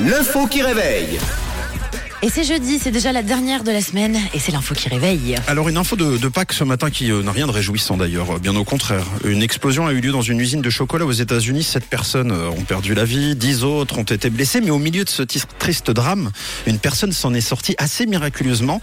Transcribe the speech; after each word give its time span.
L'info 0.00 0.46
qui 0.48 0.62
réveille. 0.62 1.20
Et 2.24 2.28
c'est 2.28 2.44
jeudi, 2.44 2.78
c'est 2.78 2.92
déjà 2.92 3.10
la 3.10 3.22
dernière 3.22 3.64
de 3.64 3.72
la 3.72 3.80
semaine 3.80 4.16
et 4.32 4.38
c'est 4.38 4.52
l'info 4.52 4.74
qui 4.74 4.88
réveille. 4.88 5.36
Alors 5.48 5.68
une 5.68 5.76
info 5.76 5.96
de, 5.96 6.18
de 6.18 6.28
Pâques 6.28 6.52
ce 6.52 6.62
matin 6.62 6.88
qui 6.88 7.10
euh, 7.10 7.22
n'a 7.22 7.32
rien 7.32 7.48
de 7.48 7.52
réjouissant 7.52 7.96
d'ailleurs, 7.96 8.38
bien 8.38 8.54
au 8.54 8.62
contraire. 8.62 9.04
Une 9.24 9.42
explosion 9.42 9.86
a 9.88 9.92
eu 9.92 10.00
lieu 10.00 10.12
dans 10.12 10.22
une 10.22 10.38
usine 10.38 10.62
de 10.62 10.70
chocolat 10.70 11.04
aux 11.04 11.12
États-Unis. 11.12 11.64
Sept 11.64 11.86
personnes 11.86 12.30
euh, 12.30 12.48
ont 12.50 12.62
perdu 12.62 12.94
la 12.94 13.04
vie, 13.04 13.34
dix 13.34 13.64
autres 13.64 13.98
ont 13.98 14.04
été 14.04 14.30
blessées, 14.30 14.60
mais 14.60 14.70
au 14.70 14.78
milieu 14.78 15.04
de 15.04 15.08
ce 15.08 15.22
triste 15.22 15.90
drame, 15.90 16.30
une 16.66 16.78
personne 16.78 17.12
s'en 17.12 17.34
est 17.34 17.40
sortie 17.40 17.74
assez 17.78 18.06
miraculeusement 18.06 18.80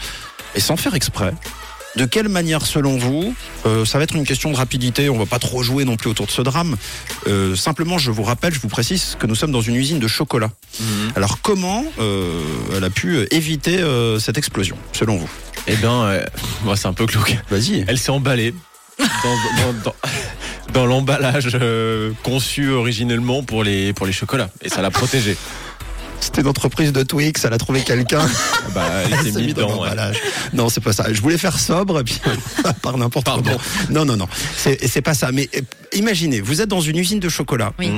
et 0.56 0.60
sans 0.60 0.76
faire 0.76 0.96
exprès. 0.96 1.34
De 1.96 2.06
quelle 2.06 2.30
manière, 2.30 2.66
selon 2.66 2.98
vous 2.98 3.34
Euh, 3.66 3.84
Ça 3.86 3.98
va 3.98 4.04
être 4.04 4.16
une 4.16 4.26
question 4.26 4.52
de 4.52 4.56
rapidité. 4.56 5.10
On 5.10 5.18
va 5.18 5.26
pas 5.26 5.40
trop 5.40 5.64
jouer 5.64 5.86
non 5.86 5.96
plus 5.98 6.10
autour 6.10 6.28
de 6.28 6.32
ce 6.32 6.42
drame. 6.42 6.78
Euh, 7.28 7.56
simplement, 7.56 7.98
je 7.98 8.12
vous 8.12 8.24
rappelle, 8.24 8.54
je 8.54 8.60
vous 8.60 8.68
précise 8.70 9.18
que 9.20 9.26
nous 9.28 9.36
sommes 9.36 9.52
dans 9.52 9.62
une 9.62 9.76
usine 9.76 10.00
de 10.00 10.08
chocolat. 10.08 10.52
Alors, 11.16 11.42
comment 11.42 11.84
euh, 12.00 12.42
elle 12.78 12.84
a 12.84 12.90
pu 12.90 13.28
éviter 13.32 13.80
euh, 13.80 14.20
cette 14.20 14.38
explosion, 14.38 14.78
selon 14.94 15.18
vous? 15.18 15.30
Eh 15.68 15.76
bien, 15.76 16.04
euh, 16.04 16.26
moi 16.64 16.76
c'est 16.78 16.88
un 16.88 16.94
peu 16.94 17.06
glauque. 17.06 17.38
Vas-y. 17.52 17.84
Elle 17.88 17.98
s'est 17.98 18.12
emballée 18.12 18.54
dans, 19.00 19.06
dans, 19.06 19.74
dans, 19.84 19.96
dans 20.74 20.86
l'emballage 20.86 21.50
euh, 21.56 22.12
conçu 22.24 22.70
originellement 22.72 23.44
pour 23.44 23.64
les, 23.64 23.94
pour 23.94 24.06
les 24.06 24.14
chocolats. 24.14 24.50
Et 24.62 24.70
ça 24.70 24.82
l'a 24.82 24.92
protégée. 24.92 25.36
C'était 26.20 26.42
une 26.42 26.48
entreprise 26.48 26.92
de 26.92 27.04
Twix, 27.04 27.44
elle 27.46 27.54
a 27.54 27.58
trouvé 27.58 27.82
quelqu'un. 27.82 28.28
Bah, 28.76 28.86
elle 29.04 29.34
s'est 29.34 29.42
mis 29.42 29.54
dans 29.56 29.64
ouais. 29.64 29.74
l'emballage. 29.74 30.18
Non, 30.54 30.70
c'est 30.70 30.80
pas 30.82 30.94
ça. 30.94 31.12
Je 31.12 31.20
voulais 31.22 31.40
faire 31.40 31.58
sobre, 31.58 32.02
et 32.02 32.04
puis 32.04 32.22
par 32.84 32.98
n'importe 33.00 33.26
comment. 33.26 33.58
Non, 33.90 34.06
non, 34.06 34.16
non. 34.16 34.28
C'est 34.56 35.02
pas 35.02 35.16
ça. 35.16 35.32
Mais 35.32 35.50
euh, 35.56 35.62
imaginez, 35.94 36.40
vous 36.40 36.62
êtes 36.62 36.70
dans 36.70 36.82
une 36.82 36.98
usine 36.98 37.20
de 37.20 37.30
chocolat. 37.30 37.74
Oui. 37.80 37.90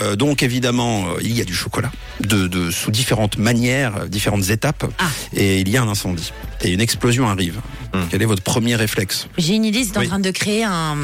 Euh, 0.00 0.16
donc 0.16 0.42
évidemment, 0.42 1.08
euh, 1.08 1.18
il 1.20 1.36
y 1.36 1.42
a 1.42 1.44
du 1.44 1.54
chocolat, 1.54 1.90
de, 2.20 2.46
de 2.46 2.70
sous 2.70 2.90
différentes 2.90 3.36
manières, 3.36 4.08
différentes 4.08 4.48
étapes, 4.48 4.84
Ah. 4.98 5.04
et 5.34 5.60
il 5.60 5.68
y 5.68 5.76
a 5.76 5.82
un 5.82 5.88
incendie 5.88 6.32
et 6.62 6.70
une 6.70 6.80
explosion 6.80 7.28
arrive. 7.28 7.60
Mm. 7.94 7.98
Quel 8.10 8.22
est 8.22 8.26
votre 8.26 8.42
premier 8.42 8.76
réflexe 8.76 9.28
J'ai 9.38 9.54
une 9.54 9.64
idée, 9.64 9.84
c'est 9.84 9.96
en 9.96 10.00
Oui. 10.00 10.08
train 10.08 10.18
de 10.18 10.30
créer 10.30 10.64
un, 10.64 10.96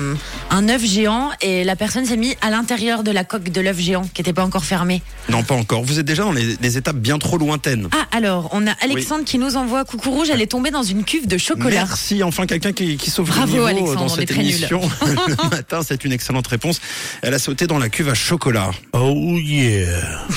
un 0.50 0.68
œuf 0.68 0.84
géant 0.84 1.30
et 1.40 1.64
la 1.64 1.76
personne 1.76 2.04
s'est 2.04 2.16
mise 2.16 2.34
à 2.42 2.50
l'intérieur 2.50 3.02
de 3.02 3.10
la 3.10 3.24
coque 3.24 3.48
de 3.50 3.60
l'œuf 3.60 3.78
géant 3.78 4.02
qui 4.12 4.20
n'était 4.20 4.32
pas 4.32 4.44
encore 4.44 4.64
fermée. 4.64 5.02
Non, 5.28 5.42
pas 5.42 5.54
encore. 5.54 5.82
Vous 5.84 5.98
êtes 5.98 6.06
déjà 6.06 6.24
dans 6.24 6.32
les, 6.32 6.56
les 6.60 6.76
étapes 6.76 6.96
bien 6.96 7.18
trop 7.18 7.38
lointaines. 7.38 7.88
Ah 7.92 8.06
alors, 8.16 8.48
on 8.52 8.66
a 8.66 8.72
Alexandre 8.82 9.24
qui 9.24 9.38
nous 9.38 9.56
envoie 9.56 9.84
coucou 9.84 10.10
rouge, 10.10 10.28
elle 10.30 10.42
est 10.42 10.46
tombée 10.46 10.70
dans 10.70 10.82
une 10.82 11.04
cuve 11.04 11.26
de 11.26 11.38
chocolat. 11.38 11.84
Merci, 11.86 12.22
enfin 12.22 12.46
quelqu'un 12.46 12.72
qui, 12.72 12.96
qui 12.96 13.10
sauve 13.10 13.28
Bravo, 13.28 13.46
le 13.46 13.52
niveau 13.52 13.66
Alexandre, 13.66 13.98
dans 14.00 14.04
on 14.04 14.08
cette 14.08 14.30
est 14.30 14.34
très 14.34 14.42
nuls. 14.42 14.50
émission. 14.52 14.80
le 15.06 15.50
matin, 15.50 15.80
c'est 15.86 16.04
une 16.04 16.12
excellente 16.12 16.46
réponse. 16.46 16.80
Elle 17.22 17.34
a 17.34 17.38
sauté 17.38 17.66
dans 17.66 17.78
la 17.78 17.88
cuve 17.88 18.08
à 18.08 18.14
chocolat. 18.14 18.70
Oh 18.92 19.36
yeah. 19.38 19.88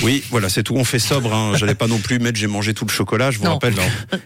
Oui, 0.03 0.23
voilà, 0.31 0.49
c'est 0.49 0.63
tout. 0.63 0.75
On 0.75 0.83
fait 0.83 0.99
sobre. 0.99 1.33
Hein. 1.33 1.53
J'allais 1.55 1.75
pas 1.75 1.87
non 1.87 1.97
plus 1.99 2.19
mettre 2.19 2.37
j'ai 2.37 2.47
mangé 2.47 2.73
tout 2.73 2.85
le 2.85 2.91
chocolat. 2.91 3.31
Je 3.31 3.37
vous 3.39 3.45
Non. 3.45 3.53
rappelle 3.53 3.75
que 3.75 3.81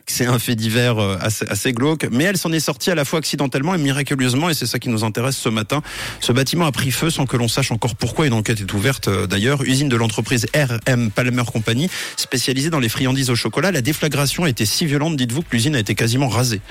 c'est 0.06 0.26
un 0.26 0.40
fait 0.40 0.56
divers 0.56 1.00
euh, 1.00 1.18
assez, 1.22 1.46
assez 1.48 1.74
glauque. 1.74 2.06
Mais 2.12 2.26
elle 2.26 2.38
s'en 2.38 2.52
est 2.52 2.60
sortie 2.60 2.92
à 2.92 2.96
la 2.96 3.06
fois 3.06 3.20
accidentellement 3.20 3.74
et 3.74 3.78
miraculeusement, 3.80 4.50
et 4.50 4.54
c'est 4.54 4.66
ça 4.68 4.78
qui 4.80 4.90
nous 4.90 5.04
intéresse 5.04 5.38
ce 5.38 5.50
matin. 5.50 5.82
Ce 6.20 6.32
bâtiment 6.32 6.66
a 6.66 6.72
pris 6.72 6.92
feu 6.92 7.10
sans 7.10 7.26
que 7.26 7.38
l'on 7.38 7.48
sache 7.48 7.72
encore 7.72 7.96
pourquoi. 7.96 8.28
Une 8.28 8.34
enquête 8.34 8.60
est 8.62 8.74
ouverte 8.74 9.08
euh, 9.08 9.26
d'ailleurs. 9.28 9.64
Usine 9.64 9.90
de 9.90 9.96
l'entreprise 9.96 10.46
RM 10.54 11.10
Palmer 11.10 11.44
Company, 11.52 11.90
spécialisée 12.18 12.70
dans 12.70 12.80
les 12.80 12.90
friandises 12.90 13.30
au 13.30 13.36
chocolat. 13.36 13.72
La 13.72 13.82
déflagration 13.82 14.44
a 14.44 14.50
été 14.50 14.66
si 14.66 14.86
violente, 14.86 15.16
dites-vous, 15.16 15.42
que 15.42 15.48
l'usine 15.52 15.76
a 15.76 15.80
été 15.80 15.96
quasiment 15.96 16.28
rasée. 16.28 16.62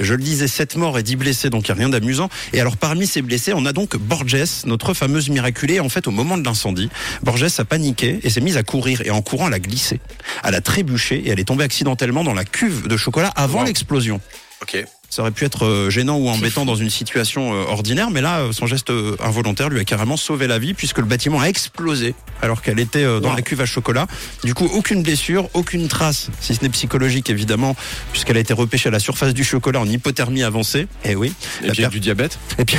Je 0.00 0.14
le 0.14 0.22
disais, 0.22 0.48
7 0.48 0.76
morts 0.76 0.98
et 0.98 1.02
10 1.02 1.16
blessés, 1.16 1.50
donc 1.50 1.68
il 1.68 1.72
n'y 1.72 1.78
a 1.78 1.78
rien 1.80 1.88
d'amusant. 1.90 2.28
Et 2.52 2.60
alors 2.60 2.76
parmi 2.76 3.06
ces 3.06 3.22
blessés, 3.22 3.52
on 3.54 3.66
a 3.66 3.72
donc 3.72 3.96
Borges, 3.96 4.64
notre 4.64 4.94
fameuse 4.94 5.28
miraculée. 5.28 5.80
En 5.80 5.88
fait, 5.88 6.06
au 6.06 6.10
moment 6.10 6.38
de 6.38 6.44
l'incendie, 6.44 6.88
Borges 7.22 7.46
a 7.58 7.64
paniqué 7.64 8.18
et 8.22 8.30
s'est 8.30 8.40
mise 8.40 8.56
à 8.56 8.62
courir. 8.62 9.02
Et 9.04 9.10
en 9.10 9.20
courant, 9.22 9.48
elle 9.48 9.54
a 9.54 9.60
glissé. 9.60 10.00
Elle 10.42 10.54
a 10.54 10.60
trébuché 10.60 11.16
et 11.18 11.28
elle 11.30 11.40
est 11.40 11.44
tombée 11.44 11.64
accidentellement 11.64 12.24
dans 12.24 12.34
la 12.34 12.44
cuve 12.44 12.88
de 12.88 12.96
chocolat 12.96 13.28
avant 13.36 13.60
Wow. 13.60 13.66
l'explosion. 13.66 14.20
Ok. 14.62 14.99
Ça 15.10 15.22
aurait 15.22 15.32
pu 15.32 15.44
être 15.44 15.64
euh, 15.66 15.90
gênant 15.90 16.16
ou 16.18 16.28
embêtant 16.28 16.64
dans 16.64 16.76
une 16.76 16.88
situation 16.88 17.52
euh, 17.52 17.64
ordinaire, 17.66 18.10
mais 18.10 18.20
là, 18.20 18.38
euh, 18.40 18.52
son 18.52 18.66
geste 18.66 18.90
euh, 18.90 19.16
involontaire 19.22 19.68
lui 19.68 19.80
a 19.80 19.84
carrément 19.84 20.16
sauvé 20.16 20.46
la 20.46 20.58
vie 20.60 20.72
puisque 20.72 20.98
le 20.98 21.04
bâtiment 21.04 21.40
a 21.40 21.46
explosé 21.46 22.14
alors 22.42 22.62
qu'elle 22.62 22.78
était 22.78 23.02
euh, 23.02 23.18
dans 23.18 23.30
Wow. 23.30 23.36
la 23.36 23.42
cuve 23.42 23.60
à 23.60 23.66
chocolat. 23.66 24.06
Du 24.44 24.54
coup, 24.54 24.70
aucune 24.72 25.02
blessure, 25.02 25.48
aucune 25.54 25.88
trace, 25.88 26.28
si 26.40 26.54
ce 26.54 26.62
n'est 26.62 26.68
psychologique 26.68 27.28
évidemment, 27.28 27.74
puisqu'elle 28.12 28.36
a 28.36 28.40
été 28.40 28.54
repêchée 28.54 28.88
à 28.88 28.92
la 28.92 28.98
surface 29.00 29.34
du 29.34 29.42
chocolat 29.44 29.80
en 29.80 29.86
hypothermie 29.86 30.42
avancée. 30.44 30.86
Eh 31.04 31.16
oui. 31.16 31.32
Et 31.62 31.66
La 31.66 31.72
puis 31.72 31.82
per- 31.82 31.88
du 31.90 31.98
diabète. 32.00 32.38
Et 32.58 32.64
puis, 32.64 32.76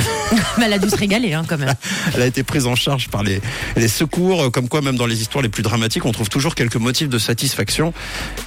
Mais 0.58 0.64
elle 0.66 0.72
a 0.72 0.78
dû 0.78 0.88
se 0.88 0.96
régaler 0.96 1.34
hein, 1.34 1.44
quand 1.46 1.58
même. 1.58 1.74
elle 2.14 2.22
a 2.22 2.26
été 2.26 2.42
prise 2.42 2.66
en 2.66 2.74
charge 2.74 3.08
par 3.08 3.22
les, 3.22 3.40
les 3.76 3.88
secours, 3.88 4.50
comme 4.50 4.68
quoi 4.68 4.80
même 4.80 4.96
dans 4.96 5.06
les 5.06 5.20
histoires 5.20 5.42
les 5.42 5.48
plus 5.50 5.62
dramatiques, 5.62 6.06
on 6.06 6.12
trouve 6.12 6.30
toujours 6.30 6.54
quelques 6.54 6.76
motifs 6.76 7.10
de 7.10 7.18
satisfaction. 7.18 7.92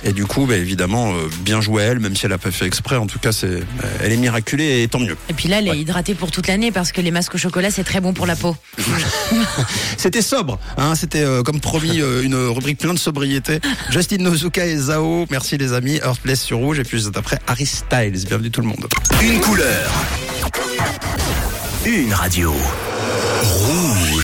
Et 0.03 0.11
du 0.11 0.25
coup, 0.25 0.47
bah, 0.47 0.55
évidemment, 0.57 1.13
euh, 1.13 1.27
bien 1.41 1.61
joué 1.61 1.83
elle, 1.83 1.99
même 1.99 2.15
si 2.15 2.25
elle 2.25 2.31
n'a 2.31 2.37
pas 2.39 2.51
fait 2.51 2.65
exprès. 2.65 2.95
En 2.97 3.07
tout 3.07 3.19
cas, 3.19 3.31
c'est, 3.31 3.61
euh, 3.83 3.97
elle 4.01 4.11
est 4.11 4.17
miraculée 4.17 4.83
et 4.83 4.87
tant 4.87 4.99
mieux. 4.99 5.17
Et 5.29 5.33
puis 5.33 5.47
là, 5.47 5.59
elle 5.59 5.67
est 5.67 5.77
hydratée 5.77 6.15
pour 6.15 6.31
toute 6.31 6.47
l'année 6.47 6.71
parce 6.71 6.91
que 6.91 7.01
les 7.01 7.11
masques 7.11 7.35
au 7.35 7.37
chocolat, 7.37 7.71
c'est 7.71 7.83
très 7.83 8.01
bon 8.01 8.13
pour 8.13 8.25
la 8.25 8.35
peau. 8.35 8.55
C'était 9.97 10.21
sobre, 10.21 10.59
hein, 10.77 10.95
c'était 10.95 11.23
euh, 11.23 11.43
comme 11.43 11.59
promis 11.59 11.99
euh, 12.01 12.23
une 12.23 12.35
rubrique 12.35 12.77
plein 12.79 12.93
de 12.93 12.99
sobriété. 12.99 13.59
Justin 13.89 14.17
Nozuka 14.17 14.65
et 14.65 14.77
Zao, 14.77 15.25
merci 15.29 15.57
les 15.57 15.73
amis. 15.73 15.95
Earthplace 15.97 16.41
sur 16.41 16.57
rouge 16.57 16.79
et 16.79 16.83
puis 16.83 16.97
juste 16.97 17.17
après 17.17 17.39
Harry 17.47 17.65
Styles. 17.65 18.25
Bienvenue 18.27 18.51
tout 18.51 18.61
le 18.61 18.67
monde. 18.67 18.87
Une 19.21 19.39
couleur. 19.39 19.91
Une 21.85 22.13
radio. 22.13 22.53